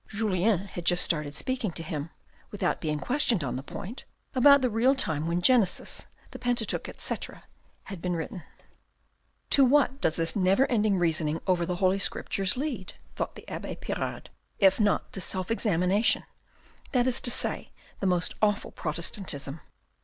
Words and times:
(Julien 0.07 0.61
had 0.69 0.83
just 0.85 1.05
started 1.05 1.35
speaking 1.35 1.69
to 1.73 1.83
him, 1.83 2.09
without 2.49 2.81
being 2.81 2.97
questioned 2.97 3.43
on 3.43 3.55
the 3.55 3.61
point, 3.61 4.03
about 4.33 4.63
the 4.63 4.69
real 4.71 4.95
time 4.95 5.27
when 5.27 5.43
Genesis, 5.43 6.07
the 6.31 6.39
Pentateuch, 6.39 6.89
etc., 6.89 7.43
has 7.83 7.99
been 7.99 8.15
written)." 8.15 8.41
To 9.51 9.63
what 9.63 10.01
does 10.01 10.15
this 10.15 10.35
never 10.35 10.65
ending 10.71 10.97
reasoning 10.97 11.39
over 11.45 11.67
the 11.67 11.75
Holy 11.75 11.99
Scriptures 11.99 12.57
lead 12.57 12.87
to?" 12.87 12.95
thought 13.15 13.35
the 13.35 13.47
abbe 13.47 13.75
Pirard," 13.75 14.31
if 14.57 14.79
not 14.79 15.13
to 15.13 15.21
self 15.21 15.51
examination, 15.51 16.23
that 16.93 17.05
is 17.05 17.21
to 17.21 17.29
say, 17.29 17.71
the 17.99 18.07
most 18.07 18.33
awful 18.41 18.71
Protestantism. 18.71 19.61